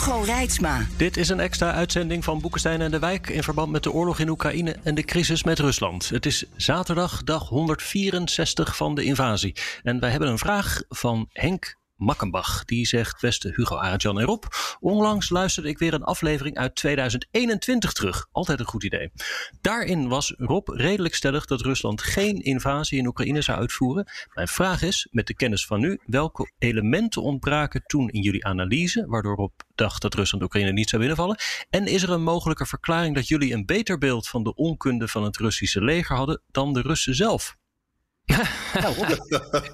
[0.00, 0.86] Hugo Reitsma.
[0.96, 4.18] Dit is een extra uitzending van Boekenstein en de Wijk in verband met de oorlog
[4.18, 6.08] in Oekraïne en de crisis met Rusland.
[6.08, 9.56] Het is zaterdag, dag 164 van de invasie.
[9.82, 12.64] En wij hebben een vraag van Henk Makkenbach.
[12.64, 14.44] Die zegt, beste Hugo, Arjan en Rob.
[14.80, 18.26] Onlangs luisterde ik weer een aflevering uit 2021 terug.
[18.32, 19.10] Altijd een goed idee.
[19.60, 24.06] Daarin was Rob redelijk stellig dat Rusland geen invasie in Oekraïne zou uitvoeren.
[24.34, 29.04] Mijn vraag is, met de kennis van nu, welke elementen ontbraken toen in jullie analyse,
[29.06, 31.38] waardoor Rob dacht dat Rusland Oekraïne niet zou binnenvallen?
[31.70, 35.24] En is er een mogelijke verklaring dat jullie een beter beeld van de onkunde van
[35.24, 37.58] het Russische leger hadden dan de Russen zelf?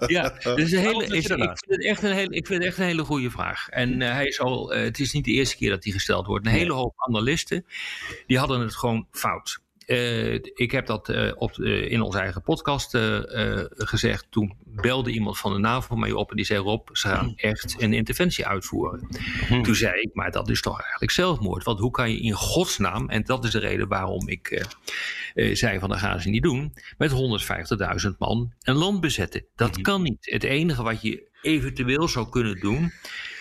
[0.07, 2.85] Ja, dus een hele, ik, vind het echt een hele, ik vind het echt een
[2.85, 3.69] hele goede vraag.
[3.69, 6.27] En uh, hij is al, uh, het is niet de eerste keer dat die gesteld
[6.27, 6.47] wordt.
[6.47, 7.67] Een hele hoop analisten
[8.27, 9.65] die hadden het gewoon fout.
[9.87, 12.99] Uh, ik heb dat uh, op, uh, in onze eigen podcast
[13.69, 14.27] gezegd.
[14.31, 17.75] Toen belde iemand van de NAVO mij op en die zei: Rob, ze gaan echt
[17.79, 19.09] een interventie uitvoeren.
[19.49, 19.63] Hmm.
[19.63, 21.65] Toen zei ik: Maar dat is toch eigenlijk zelfmoord?
[21.65, 24.67] Want hoe kan je in godsnaam, en dat is de reden waarom ik
[25.35, 27.13] zei: van dat gaan ze niet doen, met
[28.11, 29.47] 150.000 man een land bezetten.
[29.55, 29.83] Dat hmm.
[29.83, 30.19] kan niet.
[30.31, 32.93] Het enige wat je eventueel zou kunnen doen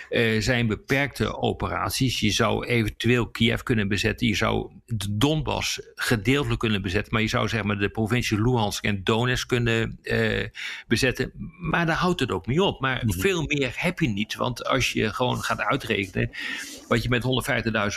[0.09, 2.19] uh, zijn beperkte operaties.
[2.19, 4.27] Je zou eventueel Kiev kunnen bezetten.
[4.27, 7.13] Je zou de Donbass gedeeltelijk kunnen bezetten.
[7.13, 10.45] Maar je zou zeg maar de provincie Luhansk en Donetsk kunnen uh,
[10.87, 11.31] bezetten.
[11.59, 12.79] Maar daar houdt het ook niet op.
[12.79, 13.21] Maar mm-hmm.
[13.21, 14.35] veel meer heb je niet.
[14.35, 16.29] Want als je gewoon gaat uitrekenen
[16.87, 17.23] wat je met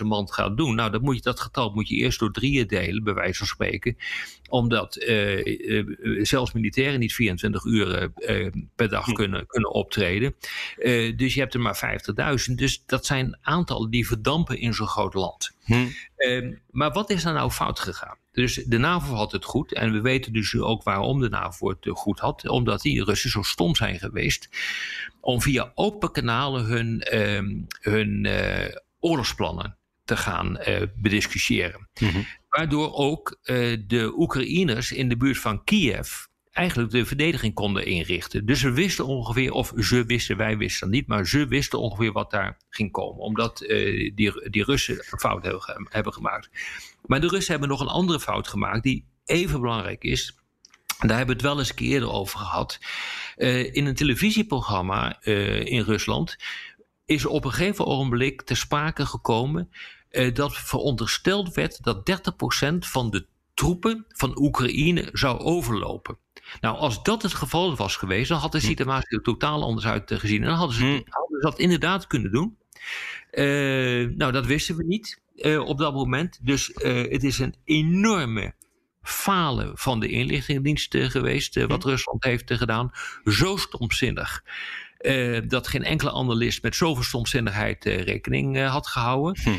[0.01, 0.75] 150.000 man gaat doen.
[0.75, 3.47] Nou, dan moet je, dat getal moet je eerst door drieën delen, bij wijze van
[3.47, 3.97] spreken
[4.49, 9.13] omdat uh, uh, zelfs militairen niet 24 uur uh, per dag hm.
[9.13, 10.35] kunnen, kunnen optreden.
[11.17, 11.77] dus je hebt er maar
[12.49, 12.55] 50.000.
[12.55, 15.51] Dus dat zijn aantallen die verdampen in zo'n groot land.
[15.65, 15.87] Hm.
[16.17, 18.17] Ehm, maar wat is er nou fout gegaan?
[18.33, 19.73] Dus de NAVO had het goed.
[19.73, 22.49] En we weten dus ook waarom de NAVO het goed had.
[22.49, 24.49] Omdat die Russen zo stom zijn geweest.
[25.21, 28.29] Om via open kanalen hun, ehm, hun
[29.01, 31.89] oorlogsplannen te gaan uh, bediscussiëren.
[32.01, 32.27] Mm-hmm.
[32.49, 33.39] Waardoor ook
[33.87, 36.28] de Oekraïners in de buurt van Kiev
[36.59, 38.47] eigenlijk de verdediging konden inrichten.
[38.47, 42.31] Dus ze wisten ongeveer, of ze wisten, wij wisten niet, maar ze wisten ongeveer wat
[42.31, 43.21] daar ging komen.
[43.21, 43.69] Omdat uh,
[44.15, 45.45] die, die Russen een fout
[45.91, 46.51] hebben, gemaakt.
[47.07, 50.37] Maar de Russen hebben nog een andere fout gemaakt die even belangrijk is.
[50.99, 52.79] Daar hebben we het wel eens een keer eerder over gehad.
[53.37, 56.37] Uh, in een televisieprogramma uh, in Rusland
[57.05, 59.71] is op een gegeven ogenblik te sprake gekomen
[60.33, 62.11] dat verondersteld werd dat
[62.65, 63.27] 30% van de
[63.59, 66.19] troepen van Oekraïne zou overlopen.
[66.61, 68.65] Nou, als dat het geval was geweest, dan had de hm.
[68.65, 70.41] situatie er totaal anders uitgezien.
[70.43, 71.11] En dan hadden ze, hm.
[71.11, 72.57] hadden ze dat inderdaad kunnen doen.
[73.33, 76.39] Uh, nou, dat wisten we niet uh, op dat moment.
[76.43, 78.55] Dus uh, het is een enorme
[79.03, 81.89] falen van de inlichtingendiensten geweest, wat hm.
[81.89, 82.91] Rusland heeft gedaan.
[83.25, 84.45] Zo stomzinnig.
[85.47, 89.43] dat geen enkele analist met zoveel stomzinnigheid rekening had gehouden.
[89.43, 89.51] Hm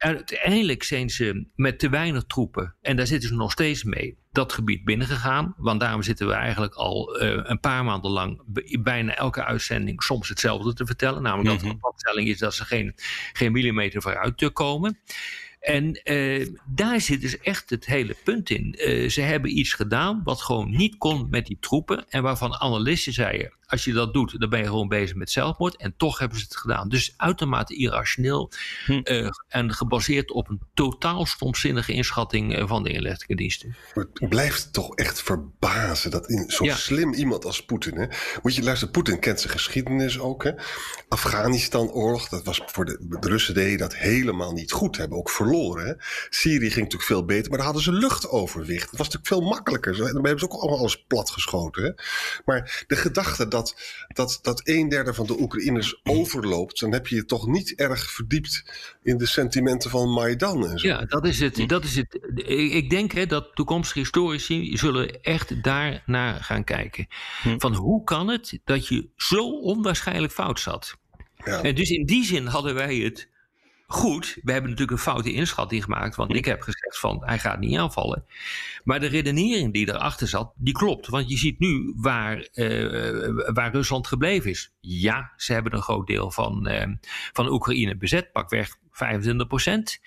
[0.00, 4.52] uiteindelijk zijn ze met te weinig troepen, en daar zitten ze nog steeds mee, dat
[4.52, 5.54] gebied binnengegaan.
[5.56, 8.42] Want daarom zitten we eigenlijk al uh, een paar maanden lang
[8.82, 11.22] bijna elke uitzending soms hetzelfde te vertellen.
[11.22, 11.64] Namelijk mm -hmm.
[11.64, 12.94] dat de padstelling is dat ze geen,
[13.32, 14.98] geen millimeter vooruit komen.
[15.60, 18.74] En uh, daar zit dus echt het hele punt in.
[18.78, 22.04] Uh, ze hebben iets gedaan wat gewoon niet kon met die troepen.
[22.08, 25.76] En waarvan analisten zeiden: als je dat doet, dan ben je gewoon bezig met zelfmoord.
[25.76, 26.88] En toch hebben ze het gedaan.
[26.88, 28.50] Dus uitermate irrationeel
[28.86, 29.00] hm.
[29.04, 33.76] uh, en gebaseerd op een totaal stomzinnige inschatting van de inlichtingendiensten.
[33.94, 36.76] Het blijft toch echt verbazen dat in zo'n ja.
[36.76, 37.96] slim iemand als Poetin.
[37.96, 38.06] Hè,
[38.42, 40.44] moet je luisteren, Poetin kent zijn geschiedenis ook.
[40.44, 40.52] Hè.
[41.08, 44.96] Afghanistan-oorlog, dat was voor de, de Russen deden dat helemaal niet goed.
[44.96, 45.48] Hebben ook verloren.
[45.58, 45.92] Hè.
[46.28, 48.90] Syrië ging natuurlijk veel beter, maar daar hadden ze luchtoverwicht.
[48.90, 49.96] Dat was natuurlijk veel makkelijker.
[49.96, 51.82] Dan hebben ze ook allemaal alles platgeschoten.
[51.82, 51.90] Hè.
[52.44, 53.76] Maar de gedachte dat dat,
[54.08, 58.10] dat, dat een derde van de Oekraïners overloopt, dan heb je je toch niet erg
[58.10, 58.64] verdiept
[59.02, 60.66] in de sentimenten van Maidan.
[60.66, 60.88] En zo.
[60.88, 61.68] Ja, dat is het.
[61.68, 62.18] Dat is het.
[62.72, 67.06] Ik denk hè, dat toekomstige historici zullen echt daar naar gaan kijken.
[67.42, 67.58] Hm.
[67.58, 70.98] Van hoe kan het dat je zo onwaarschijnlijk fout zat?
[71.44, 71.62] Ja.
[71.62, 73.28] En dus in die zin hadden wij het
[73.92, 76.16] goed, we hebben natuurlijk een foute inschatting gemaakt.
[76.16, 78.24] Want ik heb gezegd van hij gaat niet aanvallen.
[78.84, 81.06] Maar de redenering die erachter zat, die klopt.
[81.06, 84.74] Want je ziet nu waar, uh, waar Rusland gebleven is.
[84.80, 86.86] Ja, ze hebben een groot deel van, uh,
[87.32, 90.00] van Oekraïne bezet, pakweg 25 procent.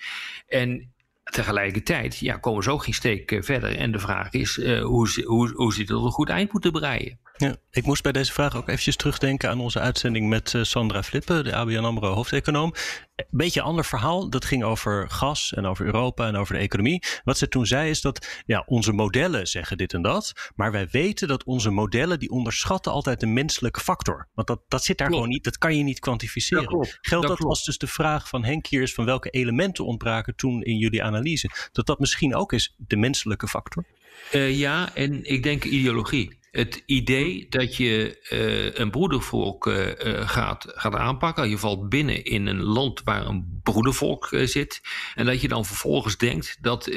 [0.48, 0.92] En
[1.24, 3.76] tegelijkertijd ja, komen ze ook geen steek verder.
[3.76, 6.72] En de vraag is uh, hoe, hoe, hoe ze het tot een goed eind moeten
[6.72, 7.18] breien.
[7.36, 11.44] Ja, ik moest bij deze vraag ook eventjes terugdenken aan onze uitzending met Sandra Flippen,
[11.44, 12.74] de ABN AMRO hoofdeconoom.
[13.16, 14.30] Een beetje een ander verhaal.
[14.30, 17.02] Dat ging over gas en over Europa en over de economie.
[17.24, 20.50] Wat ze toen zei is dat ja, onze modellen zeggen dit en dat.
[20.54, 24.28] Maar wij weten dat onze modellen die onderschatten altijd de menselijke factor.
[24.34, 25.44] Want dat, dat zit daar gewoon niet.
[25.44, 26.78] Dat kan je niet kwantificeren.
[26.78, 30.36] Dat Geldt dat, als dus de vraag van Henk hier is van welke elementen ontbraken
[30.36, 31.50] toen in jullie analyse?
[31.72, 33.84] Dat dat misschien ook is de menselijke factor?
[34.32, 39.90] Uh, ja, en ik denk ideologie het idee dat je uh, een broedervolk uh,
[40.28, 41.48] gaat, gaat aanpakken.
[41.48, 44.80] Je valt binnen in een land waar een broedervolk zit.
[45.14, 46.94] En dat je dan vervolgens denkt dat 30%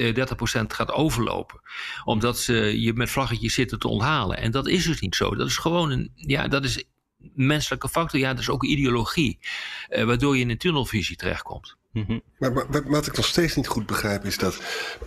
[0.68, 1.62] gaat overlopen.
[2.04, 4.38] Omdat ze je met vlaggetjes zitten te onthalen.
[4.38, 5.36] En dat is dus niet zo.
[5.36, 6.12] Dat is gewoon een.
[6.16, 6.84] Ja, dat is
[7.34, 8.20] menselijke factor.
[8.20, 9.40] Ja, dat is ook ideologie.
[9.90, 11.78] waardoor je in een tunnelvisie terechtkomt.
[11.98, 12.20] Mhm.
[12.38, 14.58] Maar, wat ik nog steeds niet goed begrijp is dat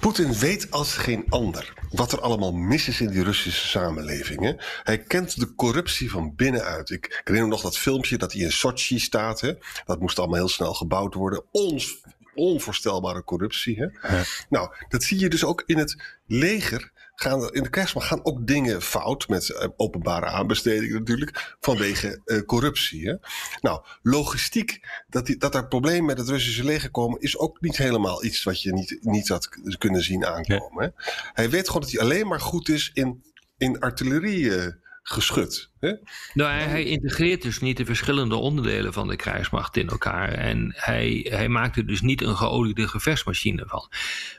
[0.01, 4.41] Poetin weet als geen ander wat er allemaal mis is in die Russische samenleving.
[4.41, 4.53] Hè?
[4.83, 6.91] Hij kent de corruptie van binnenuit.
[6.91, 9.41] Ik, ik herinner nog dat filmpje dat hij in Sochi staat.
[9.41, 9.53] Hè?
[9.85, 11.45] Dat moest allemaal heel snel gebouwd worden.
[11.51, 12.03] Ons
[12.35, 13.77] onvoorstelbare corruptie.
[13.77, 14.17] Hè?
[14.17, 14.25] Ja.
[14.49, 18.47] Nou, dat zie je dus ook in het leger gaan in de krijgsmacht gaan ook
[18.47, 23.09] dingen fout met uh, openbare aanbestedingen natuurlijk vanwege uh, corruptie.
[23.09, 23.15] Hè?
[23.61, 27.77] Nou, logistiek, dat, die, dat er problemen met het Russische leger komen, is ook niet
[27.77, 30.85] helemaal iets wat je niet, niet had kunnen zien aankomen.
[30.85, 30.89] Hè?
[31.33, 33.23] Hij weet gewoon dat hij alleen maar goed is in,
[33.59, 34.41] in artillerie.
[34.41, 34.67] Uh,
[35.03, 35.71] geschud.
[35.81, 35.93] Hè?
[36.35, 40.33] Nou, hij, hij, integreert dus niet de verschillende onderdelen van de krijgsmacht in elkaar.
[40.33, 43.91] En hij, hij maakt er dus niet een geoliede gevechtsmachine van.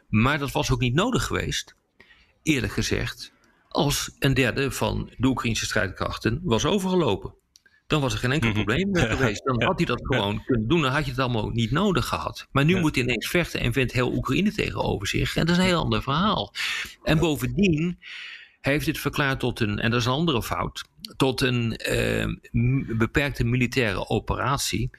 [0.10, 1.76] Maar dat was ook niet nodig geweest
[2.44, 3.34] eerlijk gezegd,
[3.68, 7.34] als een derde van de Oekraïnse strijdkrachten was overgelopen.
[7.88, 8.58] Dan was er geen enkel mhm.
[8.58, 9.44] probleem meer geweest.
[9.44, 10.82] Dan had hij dat gewoon kunnen doen.
[10.82, 12.48] Dan had je het allemaal niet nodig gehad.
[12.52, 15.36] Maar nu moet hij ineens vechten en vindt heel Oekraïne tegenover zich.
[15.36, 16.54] En dat is een heel ander verhaal.
[17.04, 17.98] En bovendien
[18.62, 20.84] heeft dit verklaard tot een, en dat is een andere fout,
[21.18, 22.28] tot een eh,
[22.98, 24.90] beperkte militaire operatie.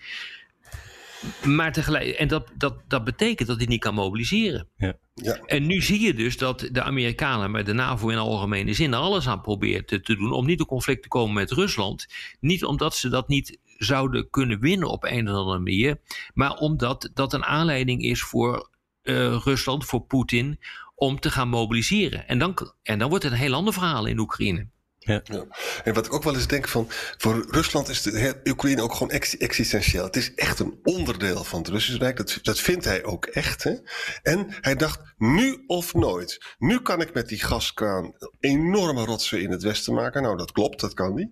[1.44, 4.68] Maar tegelijk, en dat, dat, dat betekent dat hij niet kan mobiliseren.
[4.76, 4.96] Ja.
[5.14, 5.34] Ja.
[5.34, 9.28] En nu zie je dus dat de Amerikanen, maar de NAVO in algemene zin, alles
[9.28, 12.06] aan probeert te, te doen om niet in conflict te komen met Rusland.
[12.40, 16.00] Niet omdat ze dat niet zouden kunnen winnen op een of andere manier,
[16.34, 18.70] maar omdat dat een aanleiding is voor
[19.02, 20.58] uh, Rusland, voor Poetin,
[20.94, 22.28] om te gaan mobiliseren.
[22.28, 24.66] En dan, en dan wordt het een heel ander verhaal in Oekraïne.
[25.04, 25.20] Ja.
[25.24, 25.44] ja.
[25.84, 29.10] En wat ik ook wel eens denk van, voor Rusland is de Oekraïne ook gewoon
[29.38, 30.04] existentieel.
[30.04, 32.16] Het is echt een onderdeel van het Russische Rijk.
[32.16, 33.64] Dat, dat vindt hij ook echt.
[33.64, 33.74] Hè?
[34.22, 36.54] En hij dacht, nu of nooit.
[36.58, 40.22] Nu kan ik met die gaskraan enorme rotsen in het westen maken.
[40.22, 41.30] Nou, dat klopt, dat kan niet.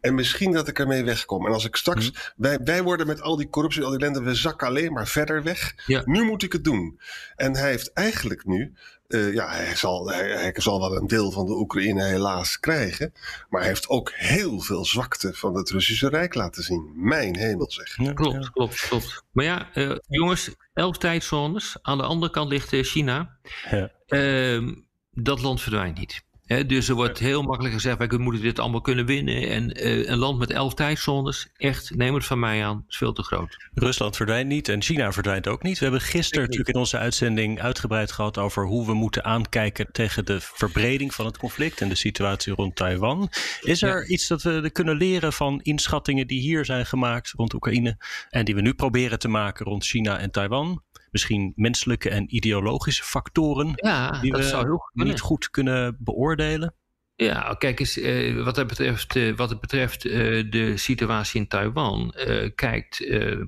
[0.00, 1.46] En misschien dat ik ermee wegkom.
[1.46, 2.42] En als ik straks, hm.
[2.42, 5.42] wij, wij worden met al die corruptie, al die ellende, we zakken alleen maar verder
[5.42, 5.74] weg.
[5.86, 6.02] Ja.
[6.04, 7.00] Nu moet ik het doen.
[7.36, 8.72] En hij heeft eigenlijk nu
[9.08, 13.12] uh, ja, hij zal, hij, hij, zal wel een deel van de Oekraïne helaas krijgen.
[13.48, 16.92] Maar hij heeft ook heel veel zwakte van het Russische Rijk laten zien.
[16.94, 17.96] Mijn hemel zeg.
[17.96, 19.24] Ja, klopt, klopt, klopt.
[19.32, 21.76] Maar ja, uh, jongens, elf tijdzones.
[21.82, 23.38] Aan de andere kant ligt uh, China.
[23.70, 23.90] Ja.
[24.08, 24.72] Uh,
[25.10, 29.06] dat land verdwijnt niet dus er wordt heel makkelijk gezegd, wij moeten dit allemaal kunnen
[29.06, 29.48] winnen.
[29.48, 33.12] En uh, een land met elf tijdzones, echt, neem het van mij aan, is veel
[33.12, 33.56] te groot.
[33.74, 35.78] Rusland verdwijnt niet en China verdwijnt ook niet.
[35.78, 40.24] We hebben gisteren natuurlijk in onze uitzending uitgebreid gehad over hoe we moeten aankijken tegen
[40.24, 43.30] de verbreding van het conflict en de situatie rond Taiwan.
[43.60, 47.96] Is er iets dat we kunnen leren van inschattingen die hier zijn gemaakt rond Oekraïne
[48.30, 50.84] en die we nu proberen te maken rond China en Taiwan?
[51.16, 56.74] Misschien menselijke en ideologische factoren ja, die we niet goed kunnen beoordelen?
[57.16, 60.12] Ja, kijk eens, eh, wat het betreft, eh, wat het betreft eh,
[60.50, 63.40] de situatie in Taiwan, eh, kijkt eh,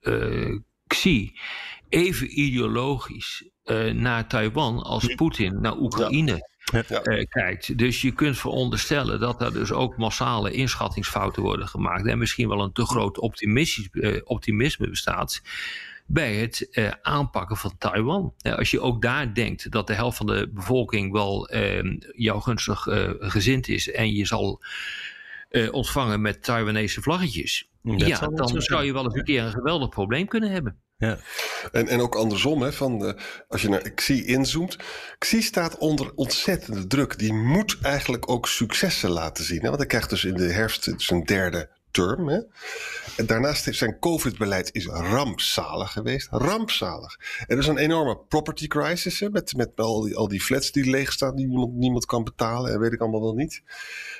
[0.00, 1.32] eh, Xi
[1.88, 3.48] even ideologisch
[3.92, 5.14] naar Taiwan als hm.
[5.14, 6.48] Poetin naar Oekraïne.
[6.72, 7.24] Ja.
[7.24, 7.78] kijkt.
[7.78, 12.06] Dus je kunt veronderstellen dat er dus ook massale inschattingsfouten worden gemaakt.
[12.06, 13.18] En misschien wel een te groot
[14.24, 15.42] optimisme bestaat
[16.10, 18.34] bij het uh, aanpakken van Taiwan.
[18.42, 22.40] Uh, als je ook daar denkt dat de helft van de bevolking wel uh, jou
[22.40, 24.62] gunstig eh, gezind is en je zal
[25.48, 29.88] eh, ontvangen met Taiwanese vlaggetjes, ja, dan zou je wel eens een keer een geweldig
[29.88, 30.76] probleem kunnen hebben.
[30.96, 31.18] Ja.
[31.72, 33.16] En, en ook andersom, hè, van de,
[33.48, 34.76] als je naar Xi inzoomt.
[35.18, 37.18] Xi staat onder ontzettende druk.
[37.18, 39.60] Die moet eigenlijk ook successen laten zien.
[39.60, 39.66] Hè?
[39.66, 42.28] Want hij krijgt dus in de herfst zijn derde term.
[42.28, 42.40] Hè?
[43.16, 46.28] En daarnaast heeft zijn COVID-beleid is rampzalig geweest.
[46.30, 47.16] Rampzalig.
[47.46, 50.90] Er is een enorme property crisis hè, met, met al, die, al die flats die
[50.90, 53.62] leeg staan, die niemand, niemand kan betalen en weet ik allemaal wel niet.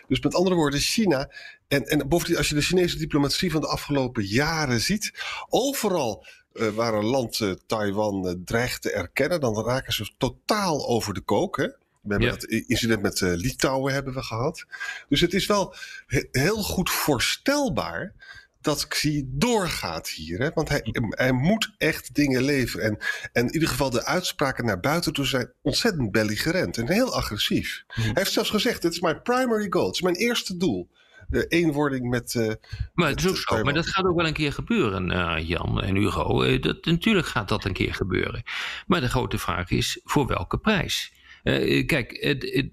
[0.09, 1.31] Dus met andere woorden, China.
[1.69, 5.13] En, en bovendien, als je de Chinese diplomatie van de afgelopen jaren ziet,
[5.49, 10.89] overal uh, waar een land uh, Taiwan uh, dreigt te erkennen, dan raken ze totaal
[10.89, 11.77] over de kook.
[12.09, 12.35] We hebben ja.
[12.35, 14.65] het incident met uh, Litouwen hebben we gehad.
[15.09, 15.75] Dus het is wel
[16.07, 18.15] he heel goed voorstelbaar
[18.61, 20.39] dat Xi doorgaat hier.
[20.39, 20.51] Hè?
[20.55, 22.85] Want hij, hij moet echt dingen leveren.
[22.87, 22.99] En,
[23.33, 27.85] en in ieder geval de uitspraken naar buiten toe zijn ontzettend belligerent en heel agressief.
[27.95, 28.03] Mm.
[28.03, 29.87] Hij heeft zelfs gezegd, het is mijn primary goal.
[29.87, 30.91] Het is mijn eerste doel.
[31.29, 32.35] De eenwording met.
[32.35, 32.53] Uh,
[32.95, 35.83] maar, het is ook zo, maar dat gaat ook wel een keer gebeuren, uh, Jan
[35.83, 36.59] en Hugo.
[36.59, 38.43] Dat, natuurlijk gaat dat een keer gebeuren.
[38.87, 41.13] Maar de grote vraag is: voor welke prijs?
[41.45, 42.71] Uh, kijk, het, het,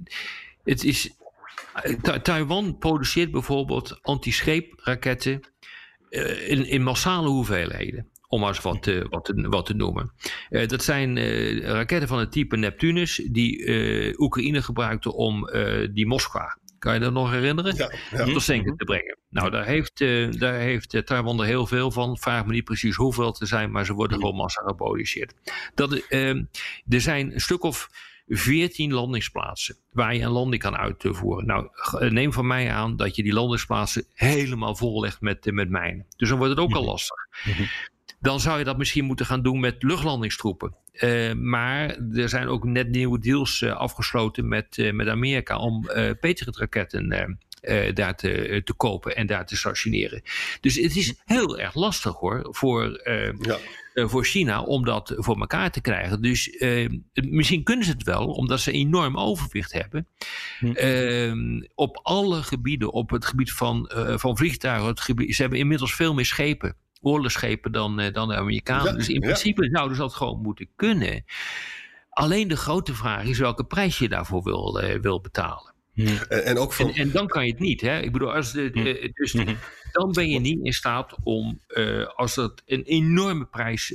[0.64, 1.10] het is.
[2.22, 5.42] Taiwan produceert bijvoorbeeld anti-scheepraketten
[6.10, 8.10] uh, in, in massale hoeveelheden.
[8.28, 10.12] Om maar eens wat, te, wat, te, wat te noemen.
[10.50, 15.50] Uh, dat zijn uh, raketten van het type Neptunus, die Oekraïne gebruikte om
[15.94, 17.76] die Moskwa kan je dat nog herinneren?
[17.76, 18.24] Ja, ja.
[18.26, 19.18] Tot zinken te brengen.
[19.30, 22.18] Nou, daar heeft, uh, daar heeft Taiwan er heel veel van.
[22.18, 25.34] Vraag me niet precies hoeveel te zijn, maar ze worden gewoon massa geproduceerd.
[25.74, 26.30] Dat, uh,
[26.88, 27.90] er zijn een stuk of
[28.28, 31.46] 14 landingsplaatsen waar je een landing kan uitvoeren.
[31.46, 31.70] Nou,
[32.10, 36.06] neem van mij aan dat je die landingsplaatsen helemaal vollegt met, met mijnen.
[36.18, 37.28] Dus dan wordt het ook al lastig.
[38.20, 40.76] Dan zou je dat misschien moeten gaan doen met luchtlandingstroepen.
[40.94, 45.86] Uh, maar er zijn ook net nieuwe deals uh, afgesloten met, uh, met Amerika om
[46.20, 47.38] Patriot-raketten
[47.94, 50.22] daar te, te kopen en daar te stationeren.
[50.62, 53.02] Dus het is heel erg lastig hoor voor,
[53.40, 53.58] ja.
[53.96, 56.22] Voor China om dat voor elkaar te krijgen.
[56.22, 56.64] Dus
[57.14, 60.08] misschien kunnen ze het wel, omdat ze enorm overwicht hebben.
[60.60, 61.62] Hm.
[61.76, 66.14] op alle gebieden, op het gebied van, van vliegtuigen, het gebied, ze hebben inmiddels veel
[66.14, 66.76] meer schepen
[67.06, 68.86] oorlogsschepen dan, uh, dan de Amerikanen.
[68.86, 71.24] Ja, dus in principe zouden ze dat gewoon moeten kunnen.
[72.10, 75.75] Alleen de grote vraag is welke prijs je daarvoor wil, wil betalen.
[75.96, 76.18] Hmm.
[76.30, 76.88] En, en, ook van...
[76.88, 77.82] en, en, dan kan je het niet.
[77.82, 78.00] Hè?
[78.00, 79.58] Ik bedoel, als de, uh, dus hmm.
[79.92, 81.62] dan ben je niet in staat om,
[82.16, 83.94] als dat een enorme prijs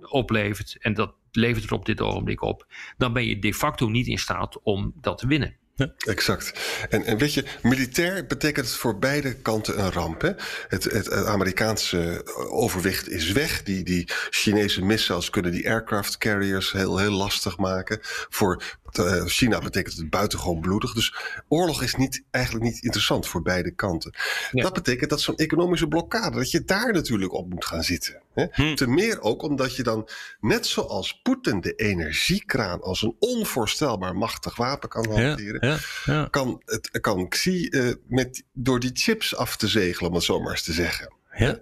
[0.00, 4.06] oplevert, en dat levert het op dit ogenblik op, dan ben je de facto niet
[4.06, 5.56] in staat om dat te winnen.
[5.76, 5.92] Ja.
[5.96, 6.52] Exact.
[6.88, 10.20] En, en weet je, militair betekent het voor beide kanten een ramp.
[10.20, 10.30] Hè?
[10.68, 13.62] Het, het, het Amerikaanse overwicht is weg.
[13.62, 17.98] Die, die Chinese missiles kunnen die aircraft carriers heel, heel lastig maken.
[18.28, 18.62] Voor
[18.98, 20.92] uh, China betekent het buitengewoon bloedig.
[20.92, 21.14] Dus
[21.48, 24.14] oorlog is niet, eigenlijk niet interessant voor beide kanten.
[24.50, 24.62] Ja.
[24.62, 28.22] Dat betekent dat zo'n economische blokkade, dat je daar natuurlijk op moet gaan zitten.
[28.34, 28.46] Hè?
[28.50, 28.74] Hm.
[28.74, 30.08] Ten meer ook omdat je dan,
[30.40, 36.62] net zoals Poetin de energiekraan als een onvoorstelbaar machtig wapen kan hanteren, ja, ja, kan,
[36.64, 40.50] het, kan Xi uh, met, door die chips af te zegelen, om het zo maar
[40.50, 41.12] eens te zeggen.
[41.36, 41.58] Ja,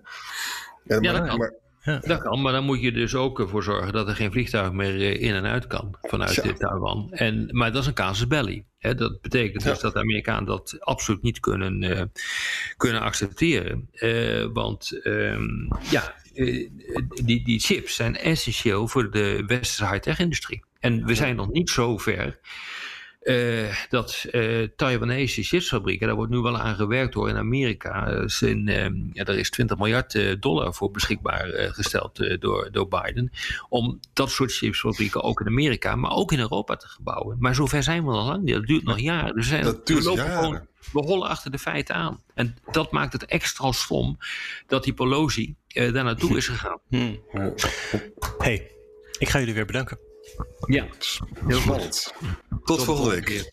[0.84, 1.38] ja, maar, dat kan.
[1.38, 1.98] Maar, ja.
[1.98, 4.94] Dat kan, maar dan moet je dus ook ervoor zorgen dat er geen vliegtuig meer
[4.94, 6.52] eh, in en uit kan vanuit ja.
[6.52, 7.12] Taiwan.
[7.12, 8.64] En, maar dat is een casus belli.
[8.78, 8.94] Hè?
[8.94, 12.02] Dat betekent dus dat de Amerikanen dat absoluut niet kunnen, uh,
[12.76, 13.88] kunnen accepteren.
[13.92, 16.14] Uh, want um, ja,
[17.24, 20.64] die, die chips zijn essentieel voor de westerse high-tech industrie.
[20.80, 22.38] En we zijn nog niet zo ver
[23.22, 28.12] uh, dat uh, Taiwanese chipsfabrieken, daar wordt nu wel aan gewerkt hoor in Amerika.
[28.12, 28.66] Uh, zijn,
[29.12, 33.32] ja, er is 20 miljard dollar voor beschikbaar gesteld door, door Biden.
[33.68, 37.36] Om dat soort chipsfabrieken ook in Amerika, maar ook in Europa te gebouwen.
[37.40, 38.54] Maar zover zijn we nog lang niet.
[38.54, 39.34] Dat duurt nog jaren.
[39.34, 40.36] Dus zijn, dat duurt jaren.
[40.36, 42.22] gewoon we hollen achter de feiten aan.
[42.34, 44.18] En dat maakt het extra stom
[44.66, 46.80] dat die Pelosi daar naartoe is gegaan.
[46.88, 47.20] Hmm.
[48.38, 48.70] hey,
[49.18, 49.98] ik ga jullie weer bedanken.
[50.66, 50.86] Ja,
[51.46, 52.14] heel spannend.
[52.48, 53.52] Tot, Tot volgende week.